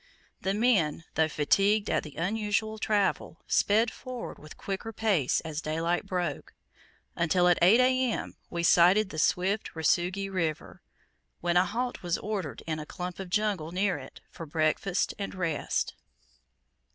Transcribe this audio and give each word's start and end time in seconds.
The 0.41 0.55
men, 0.55 1.03
though 1.13 1.27
fatigued 1.29 1.87
at 1.87 2.01
the 2.01 2.15
unusual 2.15 2.79
travel, 2.79 3.39
sped 3.45 3.91
forward 3.91 4.39
with 4.39 4.57
quicker, 4.57 4.91
pace 4.91 5.41
as 5.41 5.61
daylight 5.61 6.07
broke, 6.07 6.55
until, 7.15 7.47
at 7.47 7.59
8 7.61 7.79
A.M., 7.79 8.35
we 8.49 8.63
sighted 8.63 9.11
the 9.11 9.19
swift 9.19 9.75
Rusugi 9.75 10.27
River, 10.27 10.81
when 11.39 11.55
a 11.55 11.65
halt 11.67 12.01
was 12.01 12.17
ordered 12.17 12.63
in 12.65 12.79
a 12.79 12.85
clump 12.87 13.19
of 13.19 13.29
jungle 13.29 13.71
near 13.71 13.97
it, 13.99 14.21
for 14.31 14.47
breakfast 14.47 15.13
and 15.19 15.35
rest. 15.35 15.93